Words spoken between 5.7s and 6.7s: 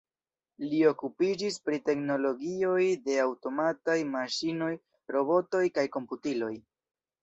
kaj komputiloj.